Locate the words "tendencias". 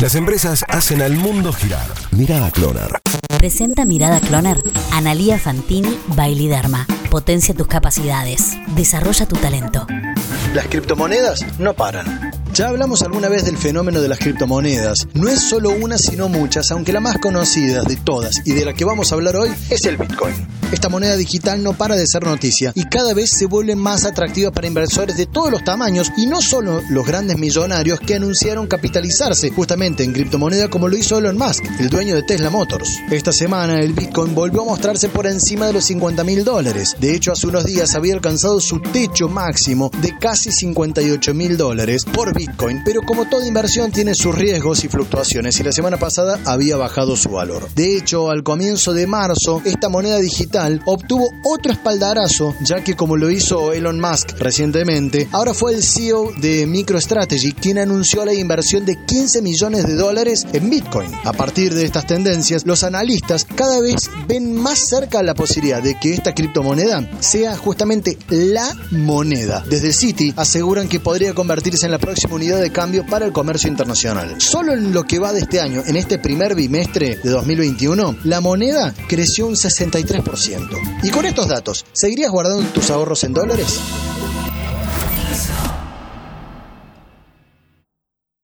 62.06-62.66